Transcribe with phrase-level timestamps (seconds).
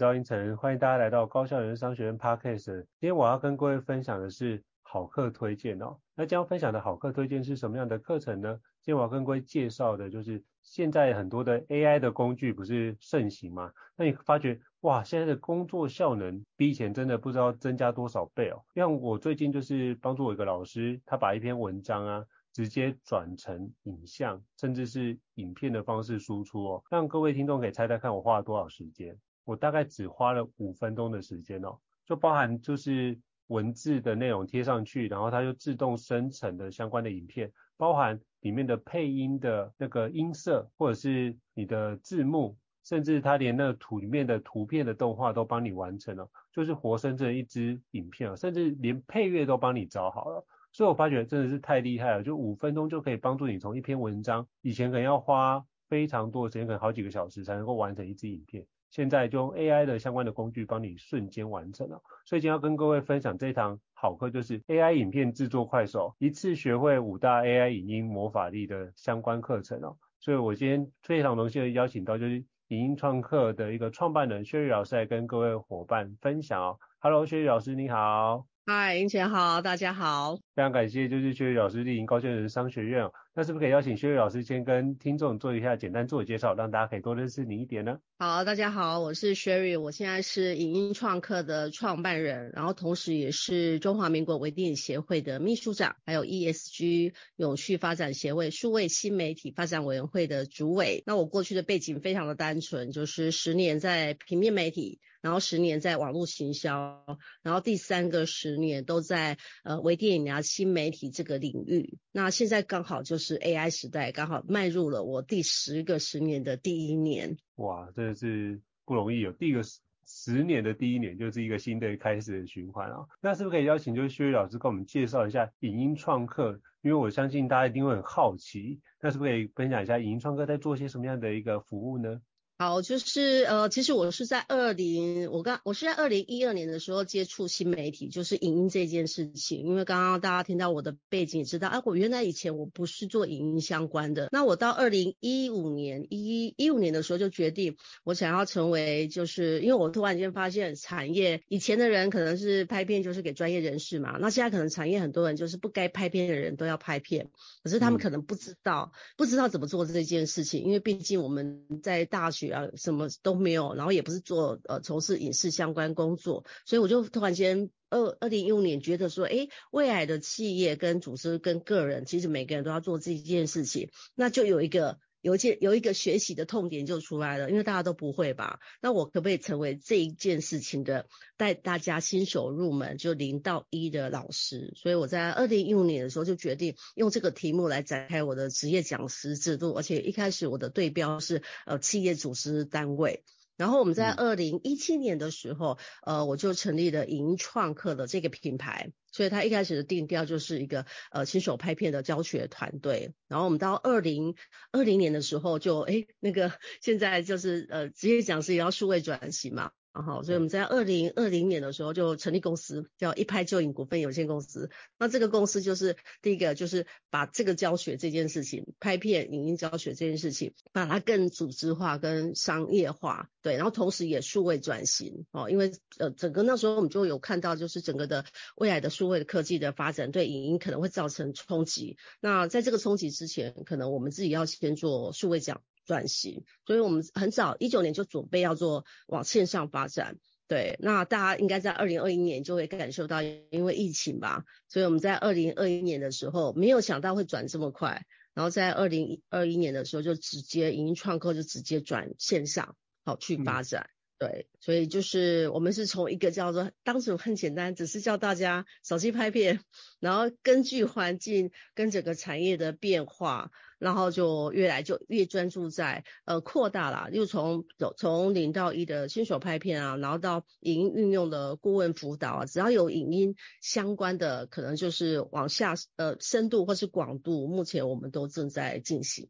[0.00, 2.74] 赵英成，欢迎大家来到高校人商学院 Podcast。
[2.98, 5.94] 今天我要跟各位分享的是好课推荐哦。
[6.14, 8.58] 那将分享的好课推荐是什么样的课程呢？
[8.80, 13.70] 今天我要跟各位介绍的就是现在很多的 AI 的工具不是盛行吗？
[13.94, 18.64] 那你发觉哇，现在的工作效能比以前真的不知道增加多少倍哦。
[18.74, 22.24] 像我最近就是帮助我一个老师，他把一篇文章啊。
[22.52, 29.16] 直接转成影像，甚至是影片的方式输出哦，让各位听众可以猜猜看我花了多少时间？
[29.50, 50.46] 我大概只花了五分钟的时间哦，就包含就是文字的内容贴上去，然后它就自动生成的相关的影片，包含里面的配音的那个音色，或者是你的字幕，甚至它连那个图里面的图片的动画都帮你完成了，就是活生生的一支影片啊，甚至连配乐都帮你找好了。
[50.70, 62.02] 所以我发觉真的是太厉害了，就五分钟就可以帮助你从一篇文章，以前可能要花非常多的时间，可能好几个小时才能够完成一支影片，现在就用 AI 的相关的工具帮你瞬间完成了。
[62.24, 69.96] 所以今天要跟各位分享这一堂好课，就是 AI 影片制作快手，一次学会五大 AI 影音魔法力的相关课程哦。
[70.18, 76.78] 所以我今天非常荣幸的邀请到就是影音创客的一个创办人 Sherry 老师来跟各位伙伴分享哦。
[76.98, 78.46] Hello，Sherry 老师你好。
[78.66, 83.12] 嗨，英姐好，大家好，非常感谢，就是 Sherry 老师莅临高效人商学院哦。
[83.40, 87.98] 那是不是可以邀请 Sherry 老师先跟听众做一下简单自我介绍，让大家可以多认识你一点呢？
[88.18, 101.02] 好，大家好，我是 Sherry，我现在是影音创客的创办人，然后同时也是中华民国微电影协会的秘书长，还有 ESG 永续发展协会数位新媒体发展委员会的主委。
[101.06, 105.00] 那我过去的背景非常的单纯，就是十年在平面媒体。
[105.20, 107.04] 然后十年在网络行销，
[107.42, 111.98] 然后第三个十年都在呃微电影啊新媒体这个领域。
[112.12, 117.36] 那现在刚好就是 AI 时代，刚好迈入了我第十个十年的第一年。
[117.56, 123.06] 哇，真的是不容易、哦、第一个十十年的第一年就是一个新的开始的循环啊。
[123.20, 126.60] 那是不是可以邀请就是薛老师跟我们介绍一下影音创客？
[126.82, 132.20] 因为我相信大家一定会很好奇，那是不是可以分享一下影音创客在做些什么样的一个服务呢？
[132.60, 139.64] 好，就是呃，其实我是在二零，我刚我是在二零一二年的时候接触新媒体，就是影音这件事情。
[139.64, 144.28] 因为刚刚大家听到我的背景，也知道，啊，我原来以前我不是做影音相关的。
[144.30, 157.30] 那我到二零一五年一一五年的时候就决定，我想要成为，就是因为我突然间发现产业以前的人可能是拍片就是给专业人士嘛，那现在可能产业很多人就是不该拍片的人都要拍片，
[157.64, 162.49] 可是他们可能不知道，嗯、不知道怎么做这件事情，因为毕竟我们在大学。
[162.50, 174.98] 啊，什么都没有，然后也不是做呃从事影视相关工作，所以我就突然间二二零一五年觉得说，哎，未来的企业跟组织跟个人，其实每个人都要做这一件事情，那就有一个。
[175.22, 178.60] 有一件有一个学习的痛点就出来了，因为大家都不会吧？
[178.80, 184.72] 那我可不可以成为这一件事情的带大家新手入门，就零到一的老师？
[184.76, 193.22] 所以我在二零一五年的时候就决定用这个题目来展开我的职业讲师制度，而且一开始我的对标是呃企业组织单位。
[193.56, 195.76] 然后我们在二零一七年的时候，
[196.06, 203.14] 嗯、呃，我就成立了银创客的这个品牌，所以他一开始的定调就是一个呃亲手拍片的教学团队。
[203.28, 204.34] 然后我们到二零
[204.72, 209.72] 二零年的时候就，就诶那个现在就是呃职业讲师也要数位转型嘛。
[209.92, 214.70] 然后，所以我们在二零二零年的时候就成立公司，叫一拍就影股份有限公司。
[214.98, 223.28] 那这个公司就是第一个，就是把这个教学这件事情，拍片、影音教学这件事情，把它更组织化、跟商业化。
[223.42, 228.24] 对，然后同时也数位转型哦，因为呃，整个那时候我们就有看到，就是整个的
[228.56, 231.96] 未来的数位的科技的发展，对影音可能会造成冲击。
[232.20, 235.62] 那在这个冲击之前，可能我们自己要先做数位讲。
[235.90, 240.18] 转型，所以我们很早一九年就准备要做往线上发展。
[240.46, 253.90] 对，那大家应该在二零二一年就会感受到，因为疫情吧，所以我们在二零二一年的时候没有想到会转这么快，然后在二零二一年的时候就直接影音创客就直接转线上，好去发展。
[254.18, 259.60] 对，所以就是我们是从一个叫做当时很简单，只是叫大家手机拍片，
[259.98, 267.64] 然后根据环境跟整个产业的变化，然后就越来就越专注在呃扩大了，又从
[267.96, 279.28] 从零到一的新手拍片啊，然后到影音运用的顾问辅导啊，只要有影音相关的，可能就是往下呃深度或是广度，目前我们都正在进行。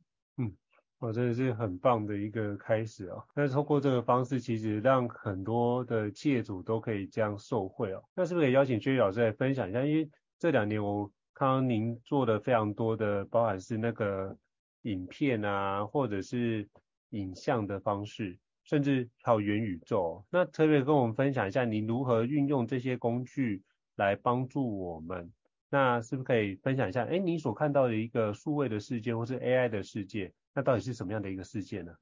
[0.98, 3.24] 哦，真的是很棒的一个开始哦。
[3.34, 8.02] 那通过这个方式，其实让很多的企业主都可以这样受惠哦。
[8.14, 9.82] 那是不是可以邀请薛老师来分享一下？
[9.86, 11.10] 因为这两年我
[11.40, 14.36] 看到您做的非常多的，包含是那个
[14.82, 16.68] 影片啊，或者是
[17.12, 20.22] 影像的方式，甚至还有元宇宙。
[20.28, 23.62] 那特别跟我们分享一下，您如何运用这些工具
[23.96, 25.32] 来帮助我们？
[25.70, 27.06] 那是不是可以分享一下？
[27.06, 30.30] 哎，你所看到的一个数位的世界，或是 AI 的世界？
[30.54, 31.94] 那到底是什么样的一个世界呢？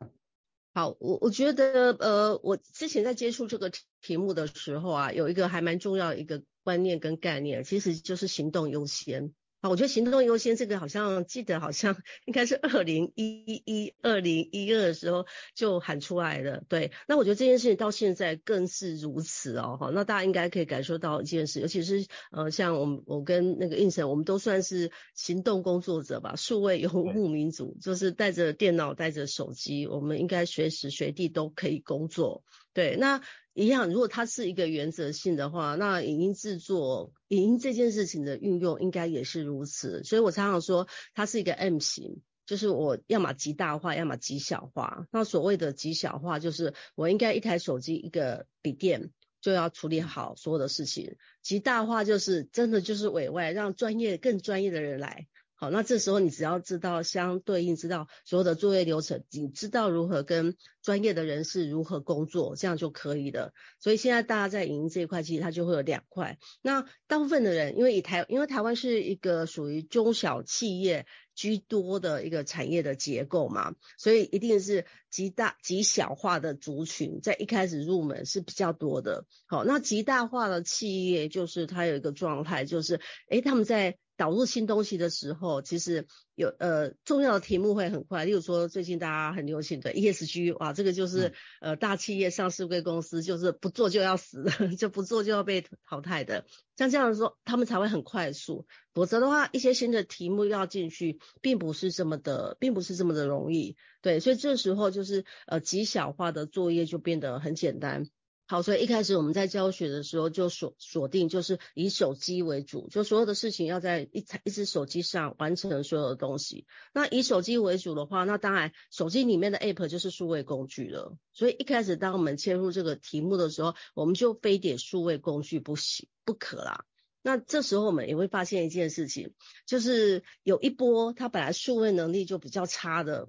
[0.78, 9.32] 好，我我觉得，呃，我之前在接触这个题目的时候啊，有一个还蛮重要的一个观念跟概念，其实就是行动优先。
[9.60, 11.96] 好，我觉得行动优先这个好像记得好像
[12.26, 16.62] 应该是二零一一、二零一二的时候就喊出来了。
[16.68, 19.76] 对，那我觉得这件事情到现在更是如此哦。
[19.80, 32.44] 哈，那大家应该可以感受到一件事，尤其是呃，像我们我跟那个胤丞，我们都算是行动工作者吧，数位游牧民族，就是带着电脑、带着手机，我们应该随时随地都可以工作。
[32.78, 33.20] 对，那。
[33.54, 40.04] 一样，如果它是一个原则性的话，那影音制作、影音这件事情的运用应该也是如此。
[40.04, 45.08] 所以我常常说，它是一个 M 型，就是我要么极大化，要么极小化。
[45.10, 49.10] 那所谓的极小化，就是我应该一台手机、一个笔电
[49.40, 55.26] 就要处理好所有的事情；极大化就是真的就是委外，让专业、更专业的人来。
[55.60, 63.52] 好，那这时候你只要知道相对应，知道所有的作业流程，你知道如何跟专业的人士如何工作，这样就可以了。
[63.80, 66.38] 所以现在大家在营这一块，其实它就会有两块。
[66.62, 71.06] 那大部分的人，因为以台，因为台湾是一个属于中小企业
[71.38, 79.24] 居多的一个产业的结构嘛，所以一定是极大极小化的族群在一开始入门是比较多的。
[79.46, 83.00] 好，那极大化的企业就是它有一个状态，就是
[83.30, 83.96] 诶，他们在。
[84.18, 86.08] 导入新东西的时候，其实
[86.38, 94.44] 有呃重要的题目会很快，例如说最近大家很流行的 ESG，哇，这个就是呃大企业上市柜公司就是不做就要死，
[94.78, 96.46] 就不做就要被淘汰的，
[96.76, 108.06] 像这样说他们才会很快速，否则的话一些新的题目要进去，并不是这么的，并不是这么的容易，对，所以这时候就是呃极小化的作业就变得很简单。
[108.50, 116.66] 好，所以一开始我们在教学的时候就锁锁定，就是以手机为主，就所有的事情要在一台一只手机上完成所有的东西。
[116.94, 121.14] 那以手机为主的话，那当然手机里面的 App 就是数位工具了。
[121.34, 126.86] 所以一开始当我们切入这个题目的时候，我们就非得数位工具不行不可啦。
[127.20, 129.34] 那这时候我们也会发现一件事情，
[129.66, 133.28] 就是有一波他本来数位能力就比较差的，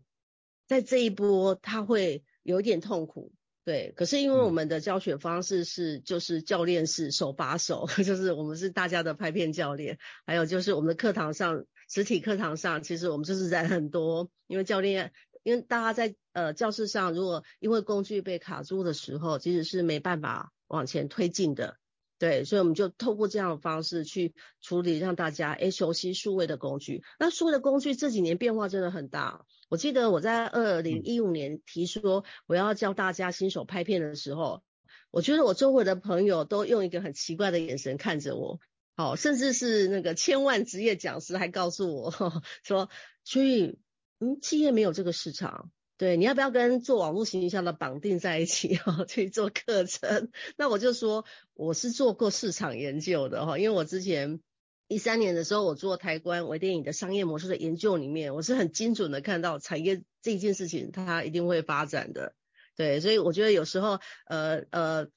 [0.66, 3.34] 在这一波他会有一点痛苦。
[3.66, 15.14] 对，可是因为我们的教学方式是，就是教练是手把手， 就是我们是大家的拍片教练，还有就是我们的课堂上，实体课堂上，其实我们就是人很多，因为教练，
[15.44, 21.78] 因为大家在呃教室上，如果因为工具被卡住的时候，其实是没办法往前推进的。
[22.20, 27.02] 对，所以我们就透过这样的方式去处理，让大家诶熟悉数位的工具。
[27.18, 29.46] 那数位的工具这几年变化真的很大。
[29.70, 34.64] 我记得我在二零一五年提说我要教大家新手拍片的时候，
[35.12, 38.60] 我觉得我周围的朋友都用一个很奇怪的眼神看着我，
[38.98, 42.12] 好，甚至是那个千万职业讲师还告诉我
[42.64, 42.90] 说，
[43.24, 43.80] 所以
[44.20, 45.72] 嗯，企业没有这个市场。
[46.00, 50.32] 对，你要不要跟做网络形象的绑定在一起哈、哦，去做课程？
[50.56, 54.40] 那我就说我是做过市场研究的哈，因为我之前
[54.88, 62.34] 一三年的时候，我做台湾微电影的商业模式的研究里面，我是很精准的看到产业这件事情它一定会发展的。
[62.78, 65.08] 对，所以我觉得有时候呃呃，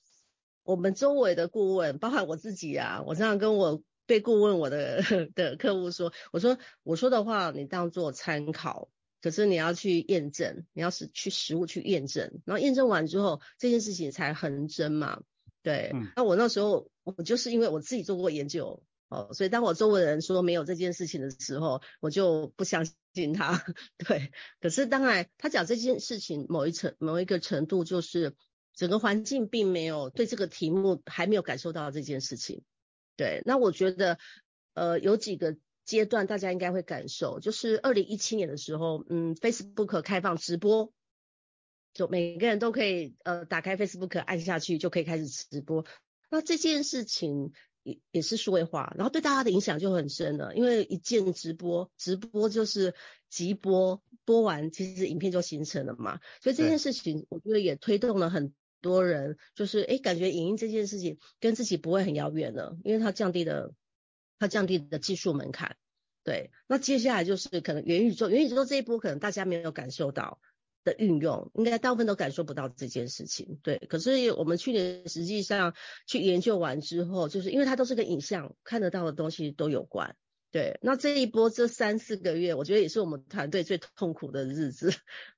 [0.64, 5.00] 我们周围的顾问，包含我自己啊，我常常跟我被顾问我的
[5.36, 8.88] 的客户说，我说我说的话你当做参考。
[9.22, 15.22] 可是你要去验证，你要是去实物去验证，然后验证完之后，这件事情才恒真嘛。
[15.62, 23.64] 对，嗯、那我那时候我就是因为我自己做过研究，哦，所以当我周围的人说没有这件事情的时候，我就不相信他。
[23.96, 28.34] 对，可是当然他讲这件事情某一层某一个程度，就是
[28.74, 32.64] 整个环境并没有对这个题目还没有感受到这件事情。
[33.16, 34.18] 对，那我觉得
[34.74, 35.56] 呃有几个。
[35.92, 40.90] 阶段大家应该会感受，就是二零一七年的时候，嗯，Facebook 开放直播，
[41.92, 45.84] 就每个人都可以呃打开 Facebook 按下去就可以开始直播。
[46.30, 52.94] 那这件事情也也是数位化，然后对大家的影响就很深了，因为一键直播，直播就是
[53.28, 63.74] 即播，播完其实影片就形成了嘛，所以这件事情我觉得也推动了很多人，就是诶感觉影音这件事情跟自己不会很遥远了，因为它降低了
[64.38, 65.76] 它降低的技术门槛。
[66.24, 70.40] 对，那接下来就是可能元宇宙，元宇宙这一波可能大家没有感受到。
[70.84, 73.78] 的运用，应该大部分都感受不到这件事情，对。
[73.88, 75.74] 可是我们去年实际上
[76.08, 80.16] 去研究完之后，就是因为它都是跟影像看得到的东西都有关，
[80.50, 80.80] 对。
[80.82, 84.92] 那这一波这三四个月，我觉得也是我们团队最痛苦的日子，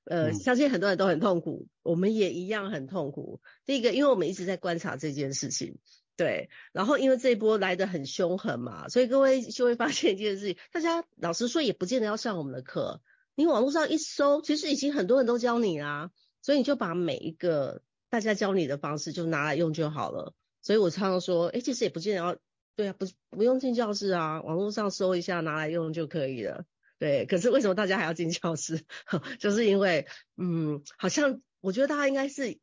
[0.05, 3.39] 呃，相信很多人都很痛苦，我们也一样很痛苦。
[3.67, 5.77] 第一个，因为我们一直在观察这件事情，
[6.15, 6.49] 对。
[6.71, 13.01] 然后因为这一波来得很凶狠嘛，所以各位就会发现一件事情，大家老实说也不见得要上我们的课。
[13.35, 20.33] 你网络上一搜，其实已经很多人都教你啦，所以你就把每一个大家教你的方式就拿来用就好了。
[20.61, 22.37] 所以我常常说，哎，其实也不见得要，
[22.75, 26.65] 对啊，不不用进教室啊，网络上搜一下拿来用就可以了。
[26.97, 28.85] 对，可是为什么大家还要进教室？
[29.37, 30.07] 就是因为，
[30.37, 32.57] 嗯，好像我觉得大家应该是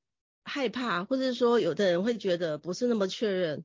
[0.45, 3.65] 害怕，或者是说有的人会觉得不是那么确认，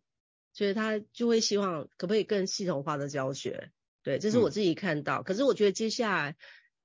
[0.53, 3.72] 所以他就会希望可不可以更系统化的教学。
[4.03, 5.22] 对，这是我自己看到。
[5.22, 6.36] 嗯、可是我觉得接下来。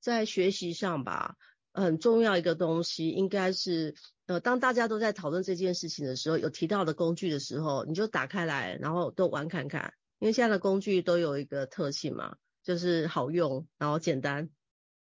[0.04, 1.36] 在学习上吧，
[1.72, 3.94] 很重要一个东西应该是，
[4.26, 12.34] 呃，当大家都在讨论这件事情的时候，有提到的工具的时候，你就打开来，然后都玩看看，因为现在的工具都有一个特性嘛，
[12.64, 14.50] 就是好用，然后简单，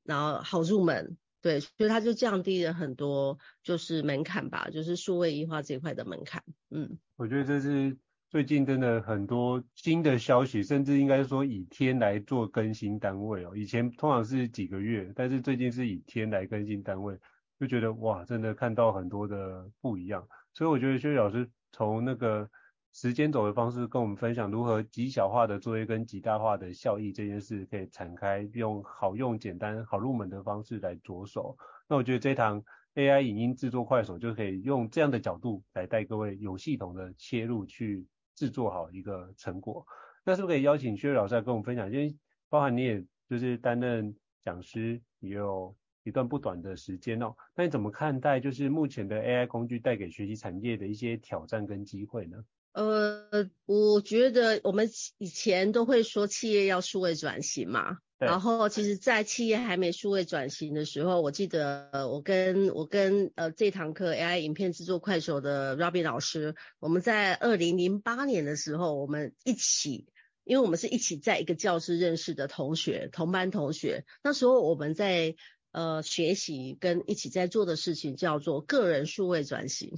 [0.04, 7.96] 然后好入门，对，所以它就降低了很多就是门槛吧，就是数位化这一块的门槛，嗯，我觉得这是。
[8.30, 13.56] 最近真的很多新的消息，甚至应该说以天来做更新单位哦。
[13.56, 17.18] 以前通常是几个月，但是最近是以天来更新单位，
[17.58, 20.24] 就觉得哇，真的看到很多的不一样。
[20.54, 22.48] 所以我觉得薛老师从那个
[22.92, 31.56] 时间轴的方式跟我们分享如何极小化的作业跟极大化的效益这件事，可以展开用好用、简单、好入门的方式来着手。
[31.88, 32.62] 那我觉得这堂
[32.94, 38.06] AI 影音制作快手就可以用这样的角度来带各位有系统的切入去。
[38.36, 39.84] 制作好一个成果，
[40.24, 41.92] 那是不是可以邀请薛老师来跟我们分享？
[41.92, 42.16] 因为
[42.48, 52.42] 包含你也就是担任讲师也有一段不短的时间哦，那你怎么看待就是目前的 AI 工具带给学习产业的一些挑战跟机会呢？
[52.72, 57.98] 呃，我觉得我们以前都会说企业要数位转型嘛。
[58.18, 70.06] 然后，其实，在企业还没数位转型的时候，我记得我跟我跟呃这堂课 AI 影片制作快手的 Robin 老师，我们在二零零八年的时候，我们一起，
[70.44, 74.04] 因为我们是一起在一个教室认识的同学，同班同学。
[74.22, 75.34] 那时候我们在
[75.72, 79.94] 呃学习跟一起在做的事情叫做个人数位转型。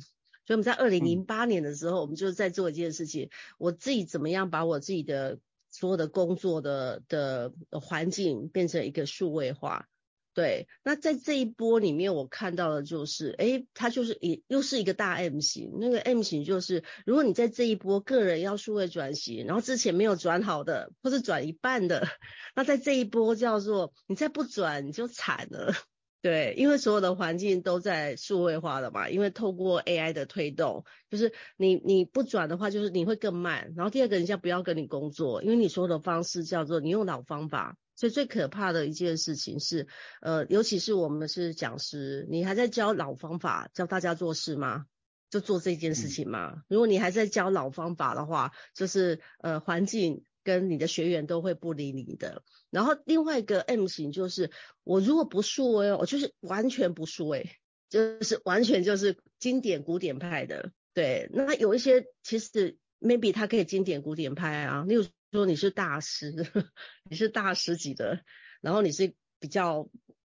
[0.52, 5.38] 所以我们在二零零八年的时候，我们就是在做一件事情，我自己怎么样把我自己的。
[5.74, 9.88] 所有的工作的的环境变成一个数位化，
[10.34, 10.68] 对。
[10.84, 15.72] 那在这一波里面，我看到的就是，诶，它就是一又是一个大 M 型。
[15.80, 22.06] 那个 M 型就是，如果你在这一波个人要数位转型，然后之前没有转好的，或是转一半的，
[22.54, 25.72] 那在这一波叫做，你再不转你就惨了。
[26.22, 33.72] 对，因为所有的环境都在数位化了嘛，因为透过 AI 的推动，就是你你不转的话，就是你会更慢。
[33.76, 37.76] 然后第二个，人家不要跟你工作，因为你所有的方式叫做你用老方法。
[37.96, 39.88] 所以最可怕的一件事情是，
[40.20, 44.86] 呃，尤其是我们是讲师，你还在教老方法，教大家做事吗？
[45.28, 46.52] 就做这件事情吗？
[46.54, 50.24] 嗯、如果你还在教老方法的话，就是呃环境。
[50.42, 52.42] 跟你的学员都会不理你的。
[52.70, 54.50] 然后另外一个 M 型就是，
[54.84, 57.50] 我如果不数位，我就是完全不数位，
[57.88, 60.72] 就是完全就是经典古典派的。
[60.94, 66.34] 对，那有一些其实 maybe 他可以经典古典派啊，例如说你是大师，
[67.08, 68.20] 你是大师级的，
[68.60, 69.88] 然后你是比较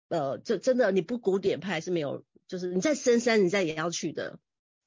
[0.09, 4.39] 呃，就真的你不古典派是没有，就是你在深山，你在也要去的。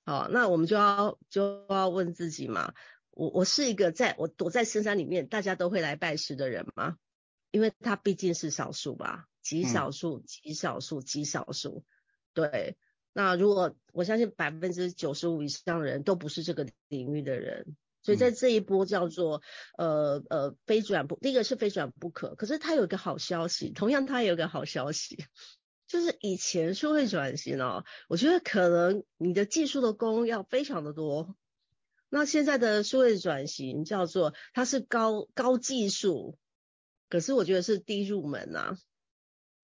[0.05, 2.73] 好，那我们就要就要问自己嘛。
[3.15, 6.97] 我我是一个在我躲在深山里面，大家都会来拜师的人吗？
[7.49, 11.85] 因为他毕竟是少数吧，极少数，极少数，极少数。
[12.33, 12.77] 对，
[13.13, 19.41] 那如果我相信百分之九十五以上的人都不是这个领域的人，所以在这一波叫做
[19.77, 22.35] 呃呃非转不，第一个是非转不可。
[22.35, 25.23] 可是他有一个好消息，同样他有一个好消息，
[25.87, 31.37] 就是以前社会转型哦，我觉得可能你的技术的功要非常的多。
[32.09, 36.37] 那现在的数位转型叫做，它是高高技术，
[37.09, 38.77] 可是我觉得是低入门啊。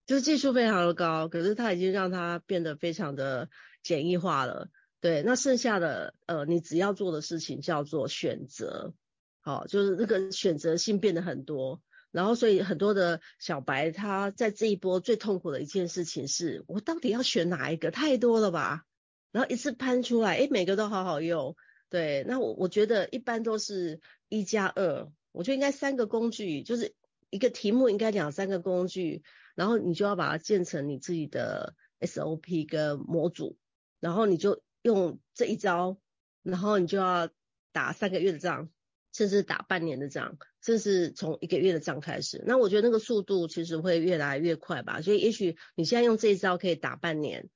[0.04, 3.48] 就是技术非常的高，可是它已经让它变得非常的
[3.82, 4.68] 简易化了。
[5.00, 8.94] 对，那剩下的呃，你只要做的事情叫做选择，
[9.40, 11.80] 好，就是那个选择性变得很多。
[12.10, 17.90] 然后，所以很多的小白他在这一波最痛苦的一件事情是，我到底要选哪一个？
[17.90, 18.82] 太多了吧？
[19.30, 21.56] 然后一次攀出来，诶，每个都好好用。
[21.92, 26.94] 对，那我我觉得一般都是一加二，我觉得应该三个工具，就是
[27.28, 29.22] 一个题目应该两三个工具，
[29.54, 33.58] 然后你就要把它建成你自己的 SOP 跟模组，
[34.00, 35.98] 然后你就用这一招，
[36.42, 37.28] 然后你就要
[37.72, 38.70] 打三个月的仗。
[39.14, 45.02] 甚至打半年的仗，甚至从一个月的仗开始，那我觉得那个速度其实会越来越快吧。
[45.02, 47.50] 所以也许你现在用这一招可以打半年，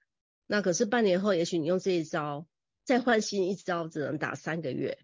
[0.47, 2.47] 那可是半年后，也许你用这一招
[2.87, 4.97] 再换新一招，只能打三个月。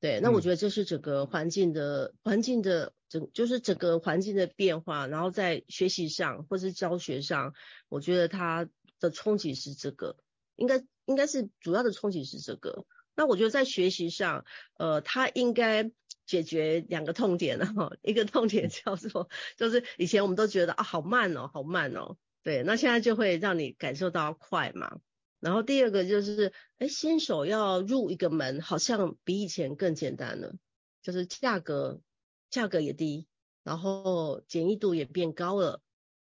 [0.00, 7.52] 对，那我觉得这是整个环境的环境的整，就是整个环境的变化，然后在学习上或是教学上，
[7.88, 8.68] 我觉得它
[8.98, 10.16] 的冲击是这个，
[10.56, 12.86] 应该应该是主要的冲击是这个。
[13.14, 14.46] 那我觉得在学习上，
[14.78, 15.90] 呃，它应该
[16.24, 24.98] 解决两个痛点哈，一个痛点叫做，就是以前我们都觉得啊，好慢哦，好慢哦，对，那现在就会让你感受到快嘛。
[25.40, 30.54] 然后第二个就是，哎，新手要入一个门，好像比以前更简单了，
[31.02, 32.00] 就是价格，
[32.50, 33.26] 价格也低，
[33.62, 35.80] 然后简易度也变高了，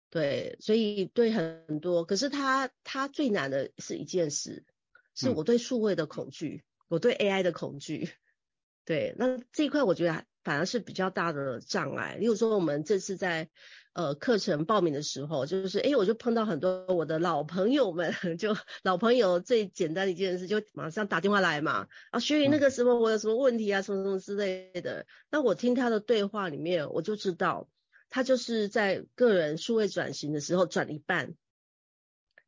[0.10, 4.66] 对，所以对很多，可是它它最难的是一件事，
[5.14, 6.64] 是我对数位的恐惧。
[6.64, 8.12] 嗯我对 AI 的恐惧，
[8.86, 12.16] 对，那这一块我觉得反而是比较大的障碍。
[12.16, 13.50] 例如说，我们这次在
[13.92, 25.06] 呃课程报名的时候，就是诶，我就碰到很多我的老朋友们， 就老朋友最简单的一件事，就马上打电话来嘛，啊，学员那个什么我有什么问题啊，什么什么之类的。
[25.30, 27.68] 那我听他的对话里面，我就知道
[28.10, 31.36] 他就是在个人数位转型的时候转一半，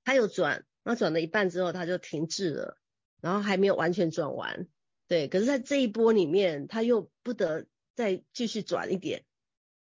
[0.06, 2.78] 他有转，那转了一半之后他就停滞了。
[3.20, 4.68] 然后还没有完全转完，
[5.08, 7.66] 对，可是，在这一波里面，他又不得
[7.98, 9.26] 再继续转一点，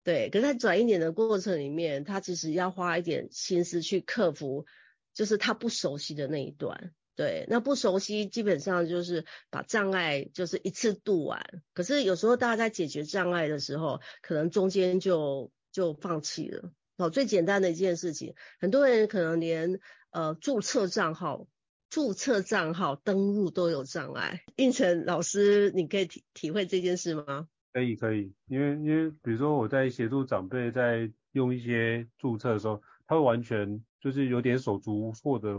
[0.03, 4.65] 对，可是，在转一点的过程里面，他其实要花一点心思去克服，
[5.13, 11.41] 就是他不熟悉的那一段，对，那不熟悉基本上就是把障碍就是一次度完，
[11.73, 16.73] 可是有时候大家在解决障碍的时候，可能中间就就放弃了。
[16.97, 21.47] 哦，最简单的一件事情，很多人可能连呃注册账号。
[21.89, 27.49] 注册账号登录都有障碍，胤丞老师，你可以体体会这件事吗？
[27.73, 35.55] 可以可以，因为因为比如说我在协助长辈在用一些注册的时候，他会完全就是有点手足无措的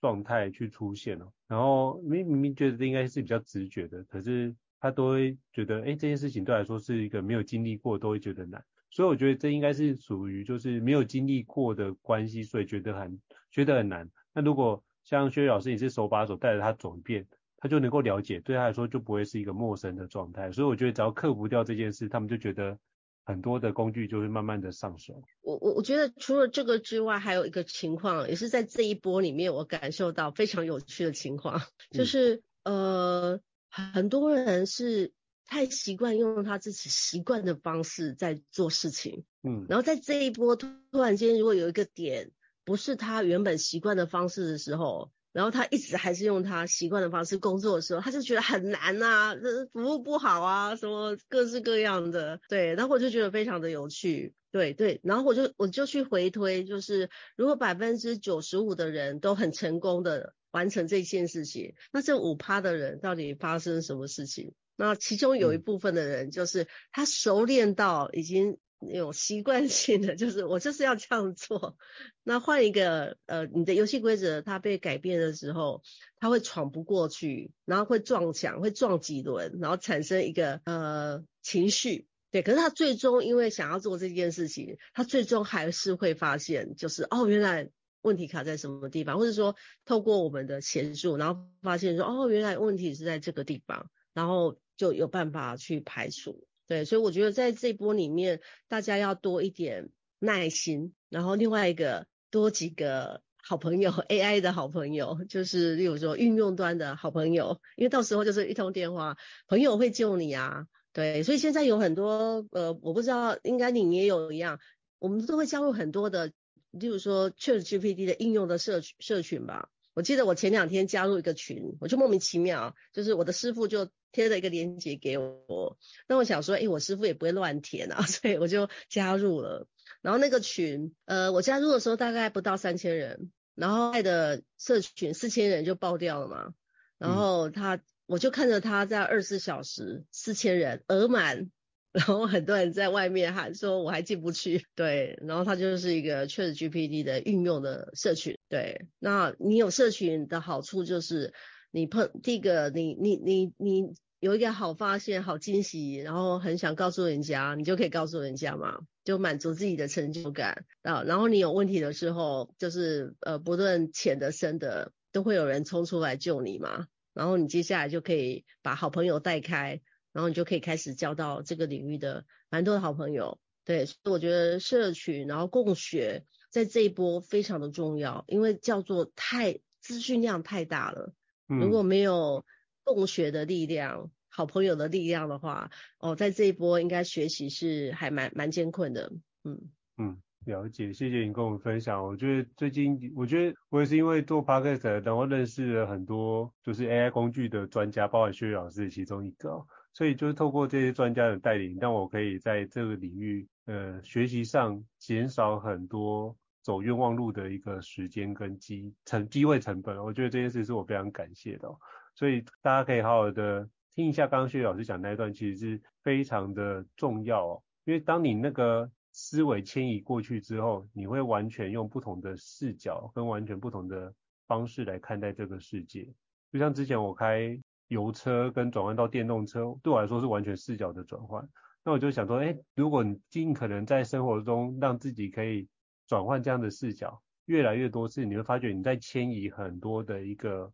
[0.00, 14.08] 状态去出现哦，然后明明明觉得应该是比较直觉的，可是他都会觉得，哎，这件事情对来说是一个没有经历过都会觉得难，所以我觉得这应该是属于就是没有经历过的关系，所以觉得很觉得很难。
[14.32, 17.26] 那如果像薛老师，你是手把手带着他走一遍，
[17.58, 20.52] 他就能够了解，对他来说就不会是一个陌生的状态。
[20.52, 22.78] 所以我觉得只要克服掉这件事，他们就觉得
[23.24, 25.22] 很多的工具就会慢慢的上手。
[25.42, 35.12] 我我我觉得除了这个之外，还有一个情况，也是在这一波里面我感受到非常有趣的情况，就是、嗯、呃很多人是
[35.46, 42.30] 太习惯用他自己习惯的方式在做事情，嗯，然后在这一波突然间如果有一个点。
[42.66, 64.54] 不是他原本习惯的方式的时候，然后他一直还是用他习惯的方式工作的时候，他就觉得很难啊，这服务不好啊，什么各式各样的，对，然后我就觉得非常的有趣，对对，然后我就我就去回推，就是如果百分之九十五的人都很成功的完成这件事情，那这五趴的人到底发生什么事情？
[64.74, 68.56] 那其中有一部分的人就是他熟练到已经。
[68.78, 71.76] 那种习惯性的，就是我就是要这样做。
[72.22, 75.82] 那换一个，呃，你的游戏规则它被改变的时候，
[76.18, 82.06] 它会闯不过去，然后会撞墙，会撞几轮，然后产生一个呃情绪。
[82.30, 87.70] 对，可是他最终因为想要做这件事情，他最终还是会发现，就是哦，原来
[88.02, 96.46] 问题卡在什么地方，或者说透过我们的协助，然后发现说哦，原来问题是在这个地方，然后就有办法去排除。
[96.68, 110.66] 对，所以我觉得在这波里面，大家要多一点耐心，然后另外一个多几个好朋友， AI 的好朋友，就是例如说运用端的好朋友，因为到时候就是一通电话，朋友会救你啊。
[110.92, 114.58] 对，所以现在有很多呃，我不知道，应该你也有一样，
[114.98, 116.32] 我们都会加入很多的，
[116.70, 119.68] 例如说 ChatGPT 的应用的社社群吧。
[119.96, 129.66] 我记得我前两天加入一个群，我就莫名其妙，就是我的师傅就贴了一个链接给我，那我想说，诶，我师傅也不会乱填啊， 所以我就加入了。
[130.02, 136.52] 然后那个群，呃，我加入的时候大概不到三千人，然后爱的社群四千人就爆掉了嘛。
[136.98, 141.50] 然后他，嗯、我就看着他在二十四小时四千人额满。
[141.96, 151.32] 然后很多人在外面喊说我还进不去，对，然后它就是一个 ChatGPT 的运用的社群，对，那你有社群的好处就是
[151.70, 161.02] 你碰第一个你你你你有一个好发现、好惊喜，然后很想告诉人家，你就可以告诉人家嘛，就满足自己的成就感啊。
[161.02, 166.88] 然后你有问题的时候，就是呃不论浅的深的，都会有人冲出来救你嘛。
[167.14, 169.80] 然后你接下来就可以把好朋友带开。
[170.16, 181.12] 然后你就可以开始交到这个领域的蛮多的好朋友，对，所以我觉得社群然后共学在这一波非常的重要，因为叫做太资讯量太大了，
[181.46, 182.46] 如果没有
[182.82, 189.12] 共学的力量、好朋友的力量的话，哦，在这一波应该学习是还蛮蛮艰困的，
[189.44, 192.02] 嗯嗯，了解，谢谢你跟我们分享。
[192.02, 199.66] 我觉得最近，我觉得我也是因为做 Podcast，然后认识了很多就是 AI 工具的专家，包括薛老师其中一个。
[199.96, 209.96] 所以就是透过这些专家的带领，让我可以在这个领域，呃，学习上减少很多走冤枉路的一个时间跟机成机会成本。
[210.04, 211.78] 我觉得这件事是我非常感谢的哦。
[212.14, 217.62] 所以大家可以好好的听一下刚刚薛老师讲那一段，其实是非常的重要哦。
[217.84, 224.12] 因为当你那个思维迁移过去之后，你会完全用不同的视角跟完全不同的
[224.46, 226.06] 方式来看待这个世界。
[226.52, 227.58] 就像之前我开。
[227.88, 231.48] 油车跟转换到电动车，对我来说是完全视角的转换。
[231.84, 235.68] 那我就想说，哎，如果你尽可能在生活中让自己可以
[236.06, 240.72] 转换这样的视角，越来越多次，你会发觉你在迁移很多的一个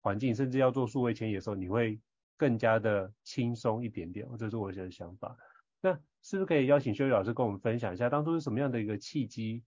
[0.00, 2.00] 环境，甚至要做数位迁移的时候，你会
[2.38, 4.26] 更加的轻松一点点。
[4.38, 5.36] 这是我的想法。
[5.82, 9.62] 那是不是可以邀请修宇老师跟我们分享一下，当初是什么样的一个契机，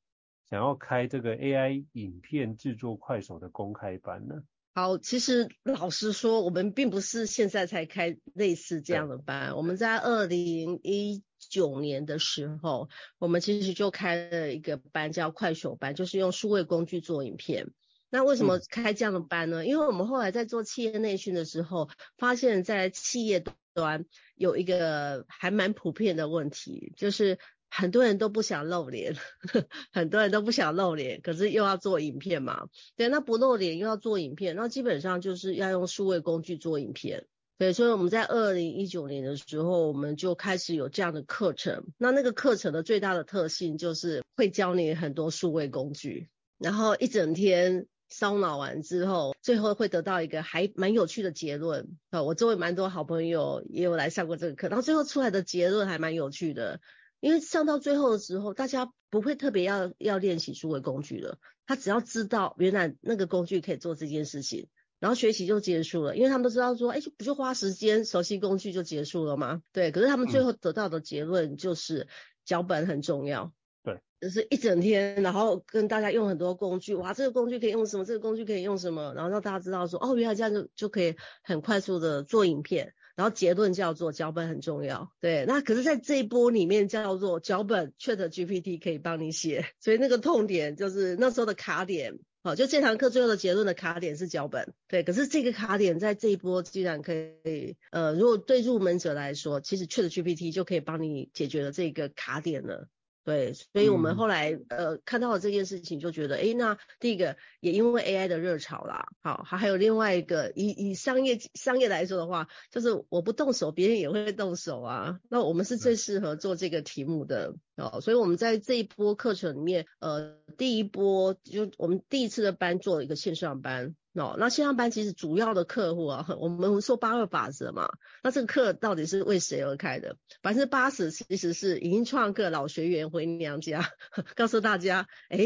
[0.50, 4.34] 想要开这个 AI 影片制作快手的公开班呢？
[4.78, 9.58] 好，其实老实说，我们并不是现在才开类似这样的班。
[9.58, 12.88] 我们在二零一九年的时候，
[13.18, 17.72] 我们其实就开了一个班，叫快手班，就是用数位工具做影片。
[18.12, 19.64] 那为什么开这样的班呢？
[19.64, 27.40] 嗯、因为我们后来在做企业内训的时候，发现，在企业端有一个还蛮普遍的问题，就是。
[27.70, 29.16] 很多人都不想露脸，
[29.92, 32.68] 很多人都不想露脸，可是又要做影片嘛。
[32.96, 37.26] 对，那不露脸又要做影片，那基本上就是要用数位工具做影片。
[37.60, 41.88] 对，所以我们在二零一九年的时候，我们就开始有这样的课程。
[41.98, 51.98] 那那个课程的最大的特性就是会教你很多数位工具，然后一整天烧脑完之后，最后会得到一个还蛮有趣的结论。
[52.12, 56.80] 啊，我周围蛮多好朋友也有来上过这个课，然后最后出来的结论还蛮有趣的。
[57.20, 64.68] 因为上到最后的时候，大家不会特别要要练习数位工具了，他只要知道原来那个工具可以做这件事情，
[65.00, 66.16] 然后学习就结束了。
[66.16, 69.62] 因为他们都知道说，哎，不就花时间熟悉工具就结束了吗？
[69.72, 69.92] 对。
[69.92, 72.08] 可是他们最后得到的结论就是
[72.46, 73.52] 脚本很重要。
[73.84, 74.00] 对。
[74.20, 78.06] 就是一整天，然后跟大家用很多工具，哇，这个工具可以用什么？
[78.06, 79.14] 这个工具可以用什么？
[79.16, 82.94] 然后让大家知道说，哦，原来这样就就可以很快速的做影片。
[83.18, 85.44] 然后结论叫做脚本很重要，对。
[85.48, 95.02] 那可是，在这一波里面叫做脚本，ChatGPT 可以帮你写，所以那个痛点就是那时候的卡点，好，就这堂课最后的结论的卡点是脚本，对。
[95.02, 102.88] 可是这个卡点在这一波居然可以，呃，如果对入门者来说，其实 ChatGPT 就可以帮你解决了这个卡点了。
[103.28, 115.20] 对，所以我们后来、嗯、呃看到了这件事情，就觉得，诶，那第一个也因为 AI 的热潮啦，好，还还有另外一个，以以商业商业来说的话，就是我不动手，别人也会动手啊。
[115.30, 123.94] 那我们是最适合做这个题目的哦，所以我们在这一波课程里面，呃，第一波就我们第一次的班做了一个线上班。
[124.20, 127.90] 哦，那线上班其实主要的客户啊， 我们说八二法则嘛，
[128.24, 130.18] 那这个课到底是为谁而开的？
[130.42, 133.94] 百分之八十其实是已经创课老学员回娘家，
[134.36, 135.40] 告诉大家，哎，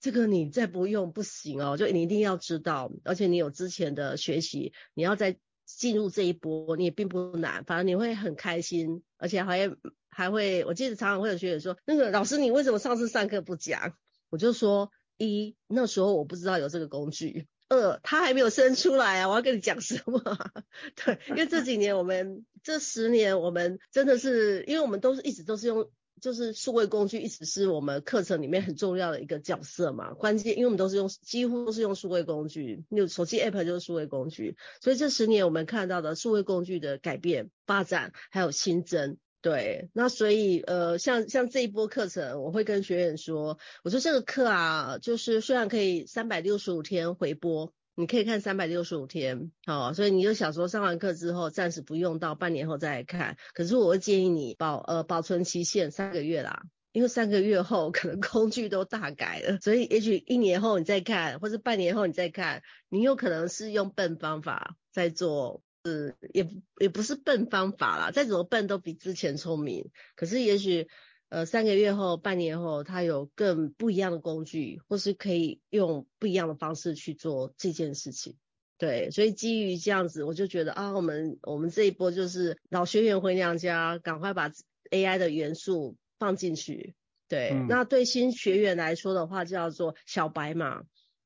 [0.00, 9.70] 这个你再不用不行哦，就你一定要知道，而且你有之前的学习，你要再进入这一波，你也并不难，反而你会很开心，而且还
[10.10, 13.94] 还会，我记得常常会有学员说，那个老师你为什么上次上课不讲？
[14.28, 17.46] 我就说，一那时候我不知道有这个工具。
[17.72, 19.28] 呃，他还没有生出来啊！
[19.30, 20.20] 我要跟你讲什么？
[20.94, 25.88] 对，因为这几年我们这十年我们真的是，因为我们都是一直都是用
[26.20, 39.16] 就是数位工具一直是我们课程里面很重要的一个角色嘛，关键，因为我们都是用几乎都是用数位工具，有手机 app 就是数位工具，所以这十年我们看到的数位工具的改变、发展还有新增。
[39.42, 65.62] 对，那所以呃，像像这一波课程，我会跟学员说，我说这个课啊，就是虽然可以三百六十五天回播，你可以看三百六十五天，好、哦，所以你就想说上完课之后暂时不用到半年后再来看，可是我会建议你保呃保存期限三个月啦，因为三个月后可能工具都大改了，所以也许一年后你再看，或者半年后你再看，你有可能是用笨方法在做。
[65.84, 69.90] 是，也也不是笨方法啦，再怎么笨都比之前聪明。
[70.14, 70.88] 可是也许，
[71.28, 78.36] 呃，三个月后、半年后，他有更不一样的工具，或是可以用不一样的方式去做这件事情。
[78.78, 84.50] 对，所以基于这样子，我就觉得啊，我们我们这一波就是老学员回娘家，赶快把
[84.90, 86.94] AI 的元素放进去。
[87.28, 90.82] 对，嗯、那对新学员来说的话，叫做小白嘛。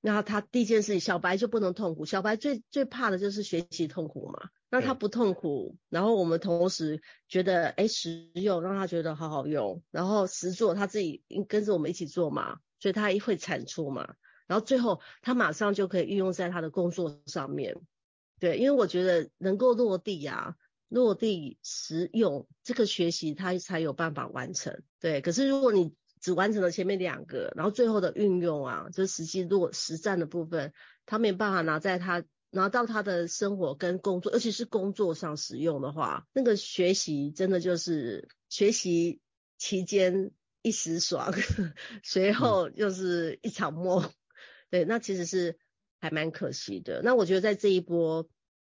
[0.06, 2.04] 那他第一件事情，小白就不能痛苦。
[2.04, 4.50] 小白最最怕的就是学习痛苦嘛。
[4.70, 14.14] 那他不痛苦，然后我们同时觉得哎实用，让他觉得好好用，然后实做他自己跟着我们一起做嘛，所以他会产出嘛。
[14.46, 17.74] 然后最后他马上就可以运用在他的工作上面。
[18.38, 20.54] 对，因为我觉得能够落地呀，
[20.88, 24.84] 落地实用，这个学习他才有办法完成。
[25.00, 30.72] 对，可是如果你只完成了前面两个，然后最后的运用啊，就是实际落实战的部分，
[31.05, 39.20] 他没办法拿在他拿到他的生活跟工作，尤其是工作上使用的话，那个学习真的就是学习
[39.59, 40.31] 期间
[40.62, 41.33] 一时爽，
[42.02, 44.02] 随后又是一场梦。
[44.02, 44.11] 嗯、
[44.70, 45.59] 对，那其实是
[46.00, 47.02] 还蛮可惜的。
[47.02, 48.29] 那我觉得在这一波，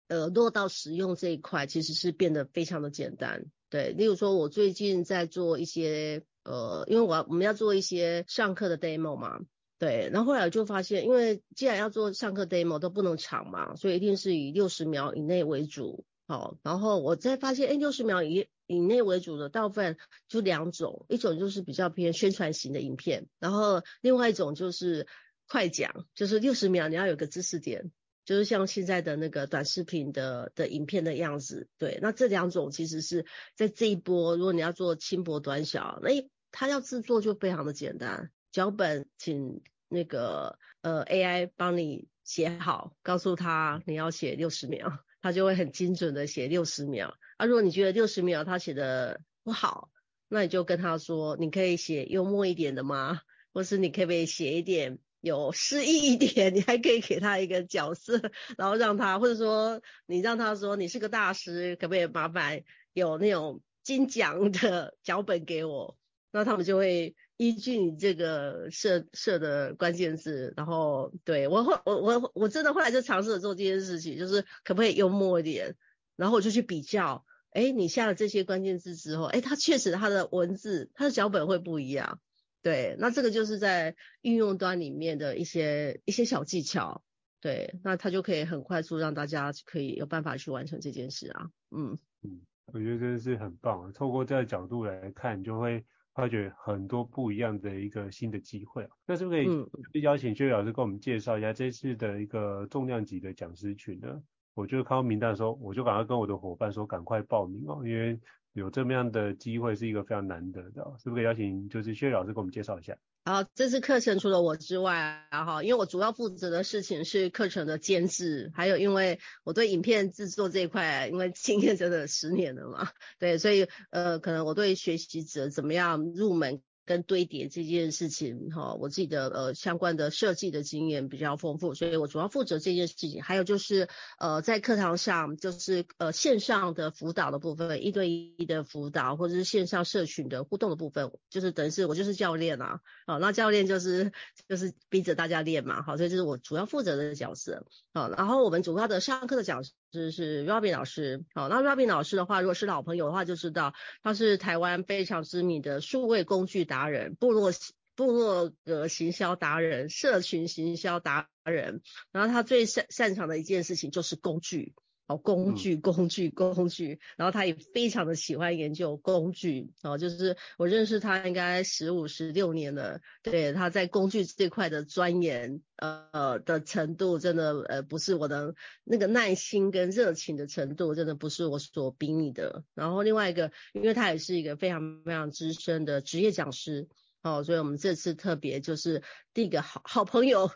[0.07, 3.47] 呃，落到实用这一块，其实是变得非常的简单。
[3.69, 6.23] 对，例如说，我最近在做一些。
[6.45, 9.41] 呃，因为我要我们要做一些上课的 demo 嘛，
[9.79, 25.07] 对，然后后来我就发现，因为既然要做上课 demo 都不能长嘛，所以一定是以六十秒以内为主，好，然后我再发现，哎，六十秒以以内为主的大部分就两种，一种就是比较偏宣传型的影片，然后另外一种就是
[25.49, 27.91] 快讲，就是六十秒你要有个知识点。
[28.25, 36.11] 就是像现在的那个短视频的的影片的样子，对，那这两种其实是在这一波，如果你要做轻薄短小，那
[36.51, 47.17] 它要制作就非常的简单，脚本请那个呃 AI 帮你写好，告诉他你要写六十秒，他就会很精准的写六十秒。
[47.39, 49.91] 啊，如果你觉得六十秒他写的不好，
[50.29, 53.21] 那你就跟他说，你可以写幽默一点的吗？
[53.53, 54.99] 或是你可不可以写一点？
[55.23, 58.21] 有诗意一点， 你还可以给他一个角色，
[58.59, 65.97] 然后让他，或者说你让他说你是个大师，可不可以麻烦有那种金奖的脚本给我？
[66.33, 75.77] 那他们就会依据你这个设设的关键字，然后对我后我我我真的后来就尝试着做这件事情，就是可不可以幽默一点，
[76.17, 82.19] 然后我就去比较，哎，你下了这些关键字之后，哎，他确实他的文字他的脚本会不一样。
[82.63, 87.03] 对，那这个就是在应用端里面的一些一些小技巧，
[87.41, 98.89] 对，那它就可以很快速让大家可以有办法去完成这件事啊，嗯嗯，我觉得真的是很棒，透过这个角度来看，就会发觉很多不一样的一个新的机会。
[99.07, 104.23] 那是不是可以邀请薛老师跟我们介绍一下这次的一个重量级的讲师群呢？
[104.55, 108.21] 我就看到名单的时候，我就赶快跟我的伙伴说，赶快报名哦，因为。
[108.53, 112.97] 有这么样的机会是一个非常难得的，是不是可以邀请就是薛老师给我们介绍一下？
[113.25, 122.89] 好，这次课程除了我之外啊哈，因为我主要负责的事情是课程的监制，还有因为我对影片制作这一块，因为经验真的十年了嘛，
[123.19, 126.61] 对，所以呃，可能我对学习者怎么样入门。
[126.93, 133.23] 跟堆叠这件事情，哈，我自己的呃相关的设计的经验比较丰富，所以我主要负责这件事情。
[133.23, 144.13] 还有就是呃在课堂上，就是呃线上的辅导的部分，一对一的辅导，或者是线上社群的互动的部分，就是等于是我就是教练啊，好，那教练就是
[144.47, 157.53] 就是逼着大家练嘛，好，所以这是我主要负责的角色，好，然后我们主要的上课的讲师是 Robin 老师，好，那 Robin 老师的话，如果是老朋友的话就知道，他是台湾非常知名的数位工具达人，部落
[157.95, 164.75] 部落格行销达人，社群行销达人，然后他最擅擅长的一件事情就是工具。
[165.13, 182.65] 哦，工具，工具，工具，然后他也非常的喜欢研究工具，哦，就是我认识他应该十五、十六年了，对，他在工具这块的钻研，呃的程度，真的，呃，不是我的那个耐心跟热情的程度，真的不是我所比拟的。
[182.75, 186.89] 然后另外一个，因为他也是一个非常非常资深的职业讲师。
[187.23, 189.01] 哦，所以我们这次特别就是
[189.33, 190.51] 第一个好好朋友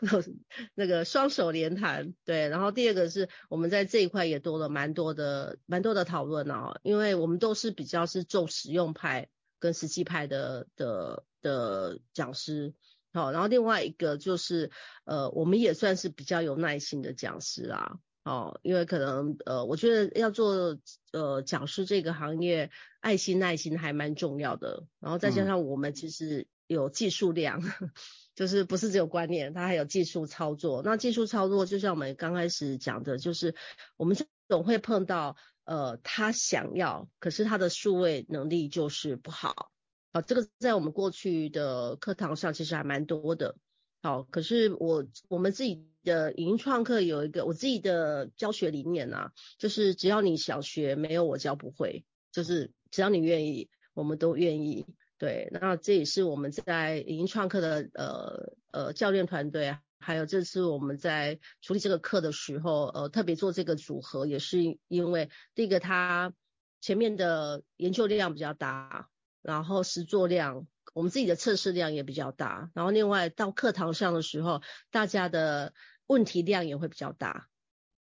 [0.75, 12.73] 那个双手连弹，对，然后第二个是我们在这一块也多了蛮多的蛮多的讨论哦，因为我们都是比较是重实用派跟实际派的的的讲师，
[13.13, 14.69] 好，然后另外一个就是
[15.05, 20.77] 呃，我们也算是比较有耐心的讲师啊，哦，因为可能呃，我觉得要做
[21.13, 26.45] 呃讲师这个行业，爱心耐心还蛮重要的，然后再加上我们其实。
[26.67, 27.61] 有技术量，
[28.35, 30.83] 就是不是只有观念，它还有技术操作。
[30.83, 33.55] 那技术操作就像我们刚开始讲的，就是
[33.95, 39.71] 我们总会碰到，呃，他想要，可是他的数位能力就是不好。
[40.13, 43.55] 好，这个在我们过去的课堂上其实还蛮多的。
[44.01, 54.85] 好，可是我我们自己的影音创客有一个我自己的教学理念啊，就是只要你想学，没有我教不会，就是只要你愿意，我们都愿意。
[55.17, 66.33] 对，那这也是我们在影音创课的呃呃教练团队啊，还有这次我们在处理这个课的时候，呃特别做这个组合，也是因为第一个它
[66.81, 69.09] 前面的研究量比较大，
[69.41, 75.73] 然后实作量，我们自己的测试量也比较大，然后另外到课堂上的时候，大家的
[76.05, 77.47] 问题量也会比较大。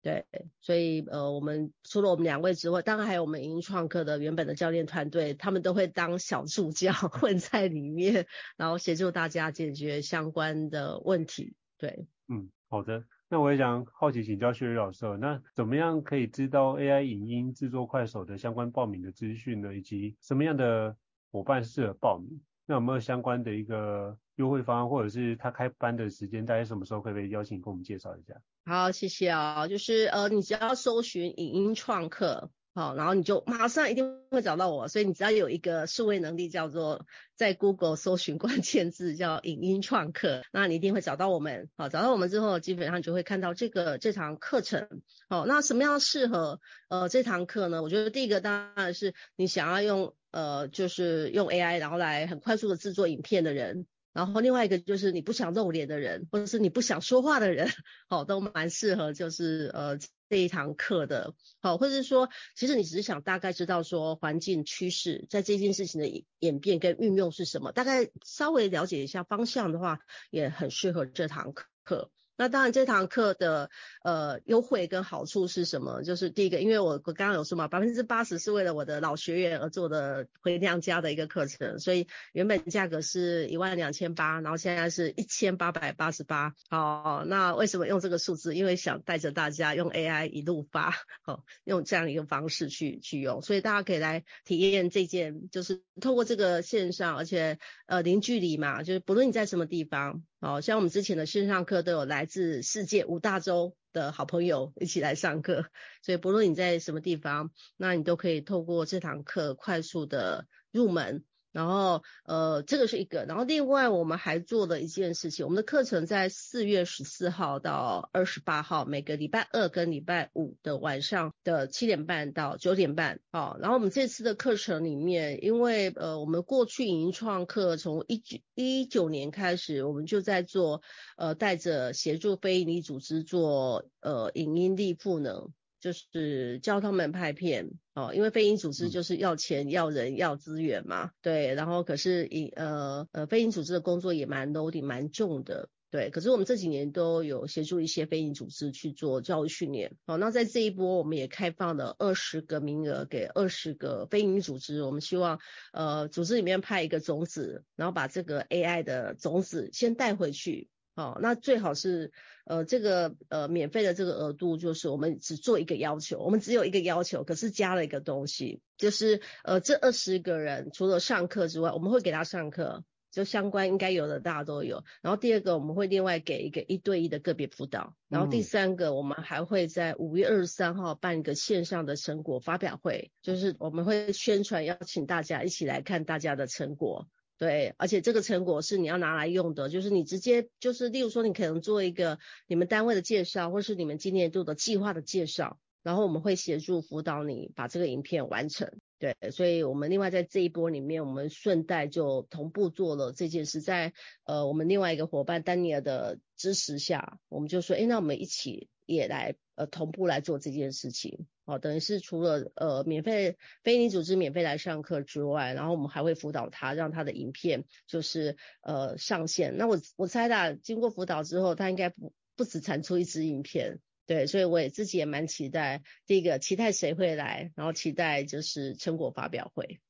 [0.02, 0.24] 对，
[0.60, 11.56] 所以呃，我们除了我们两位之外，当然还有我们影创客的原本的教练团队，他们都会当小助教 混在里面，然后协助大家解决相关的问题。
[11.76, 13.04] 对，嗯，好的。
[13.28, 19.74] 那我也想好奇请教雪莉老师，那怎么样可以知道 AI 影音制作快手的相关报名的资讯呢？
[19.74, 20.96] 以及什么样的
[21.32, 22.40] 伙伴适合报名？
[22.64, 28.34] 那有没有相关的一个优惠方案，或者是他开班的时间大概什么时候，可不可以邀请跟我们介绍一下？
[28.64, 29.66] 好，谢谢、哦。
[29.68, 34.88] 就是呃，你只要搜寻影音创客，好，然后你就马上一定会找到我。
[34.88, 41.70] 所以你只要有一个数位能力，叫做在 Google 搜寻关键字叫影音创客，那你一定会找到我们。
[41.76, 45.00] 好，找到我们之后，基本上就会看到这个这堂课程。
[45.28, 47.82] 好，那什么样适合呃这堂课呢？
[47.82, 50.14] 我觉得第一个当然是你想要用。
[50.32, 57.68] 呃，就是用 AI 然后来很快速的制作影片的人，然后另外一个就是你不想露脸的人，或者是你不想说话的人，
[58.08, 59.98] 好，都蛮适合就是呃
[60.30, 70.00] 这一堂课的，好，或者是说其实你只是想大概知道说环境趋势在这件事情的演变跟运用是什么，大概稍微了解一下方向的话，
[70.30, 71.52] 也很适合这堂
[71.84, 72.10] 课。
[72.36, 73.70] 那当然，这堂课的
[74.02, 76.02] 呃优惠跟好处是什么？
[76.02, 86.54] 就是第一个，因为我我刚刚有说嘛，百分之八十是为了我的老学员而做的回娘家的一个课程，所以原本价格是一万两千八，然后现在是一千八百八十八。
[86.68, 88.54] 好，那为什么用这个数字？
[88.54, 100.22] 因为想带着大家用 AI 一路发，好，用这样一个方式去去用，所以大家可以来体验这件，就是透过这个线上，而且呃零距离嘛，就是不论你在什么地方。
[100.38, 105.70] 好像我们之前的线上课都有来自世界五大洲的好朋友一起来上课，
[106.02, 111.24] 所以不论你在什么地方，那你都可以透过这堂课快速的入门。
[111.56, 113.24] 然后，呃，这个是一个。
[113.24, 123.20] 然后，另外我们还做了一件事情，我们的课程在四月十四号到二十八号，每个礼拜二跟礼拜五的晚上的七点半到九点半。
[123.32, 130.82] 好，然后我们这次的课程里面，因为呃，我们过去影音创客从一九一九年开始，我们就在做，
[131.16, 135.50] 呃，带着协助非营利组织做呃影音力赋能。
[135.86, 141.54] 就是教他们拍片哦，因为非营组织就是要钱、要人、要资源嘛，对。
[141.54, 146.10] 然后可是以呃呃非营组织的工作也蛮 loading 蛮重的，对。
[146.10, 155.38] 可是我们这几年都有协助一些非营组织去做教育训练，好，那在这一波我们也开放了二十个名额给二十个非营组织，我们希望
[155.72, 160.68] 呃组织里面派一个种子，然后把这个 AI 的种子先带回去。
[160.96, 162.10] 好，那最好是
[162.46, 174.84] 呃这个呃免费的这个额度，就是我们只做一个要求，我们只有一个要求，可是加了一个东西，就是呃这二十个人除了上课之外，我们会给他上课，就相关应该有的大家都有。
[175.02, 187.06] 然后第二个我们会另外给一个一对一的个别辅导，然后第三个我们还会在五月二十三号办一个线上的成果发表会，就是我们会宣传邀请大家一起来看大家的成果。
[187.38, 198.72] 对，而且这个成果是你要拿来用的，就是你直接就是，例如说你可能做一个你们单位的介绍，或是你们今年度的计划的介绍，然后我们会协助辅导你把这个影片完成。
[198.98, 203.92] 对，所以我们另外在这一波里面，我们顺带就同步做了这件事，在
[204.24, 219.56] 呃我们另外一个伙伴丹尼尔的支持下，我们就说，诶，那我们一起也来呃同步来做这件事情，哦，等于是除了呃免费非营利组织免费来上课之外，然后我们还会辅导他，让他的影片就是呃上线。
[219.56, 223.78] 那我我猜的，经过辅导之后，他应该不不止产出一支影片。
[224.06, 229.80] 对，所以我也自己也蛮期待，第一个期待谁会来，然后期待就是成果发表会。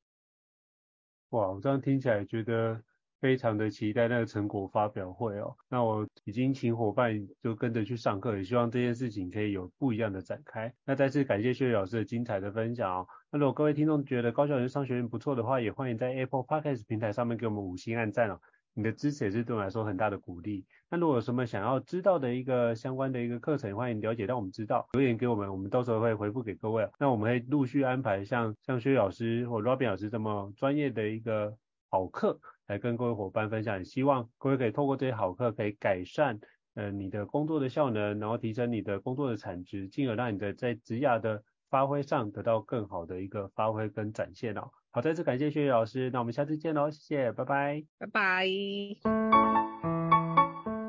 [1.31, 2.83] 哇，我这样听起来觉得
[3.21, 5.57] 非常的期待那个成果发表会哦。
[5.69, 10.73] 那我已经请伙伴就跟着去上课，也希望这件事情可以有不一样的展开。
[10.85, 13.07] 那再次感谢薛老师的精彩的分享哦。
[13.31, 18.41] 那如果各位听众觉得高效人商学院不错的话，也欢迎在 Apple Podcast 平台上面给我们五星按赞哦。
[18.79, 20.67] 你的支持也是对我们来说很大的鼓励。
[20.91, 26.87] 那如果有什么想要知道的一个相关的一个课程，欢迎了解，让我们知道，留言给我们，我们到时候会回复给各位。
[26.99, 31.57] 那我们会陆续安排像像薛老师或 Robin 老师这么专业的一个
[31.89, 33.85] 好课来跟各位伙伴分享。
[33.85, 36.39] 希望各位可以透过这些好课，可以改善
[36.75, 44.71] 呃你的工作的效能，然后提升你的工作的产值，进而让你的在职涯的发挥上得到更好的一个发挥跟展现哦。
[44.93, 48.47] 好，再次感谢薛岳老师，那我们下次见喽，谢谢，拜拜，拜拜。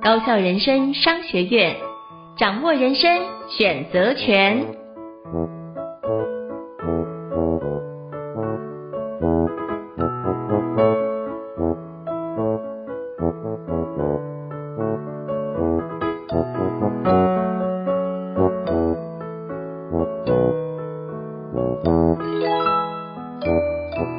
[0.01, 1.75] 高校人生商学院，
[2.37, 3.09] 掌握人生
[3.49, 5.56] 选择权。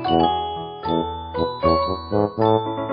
[0.08, 0.22] Thank
[2.38, 2.87] you.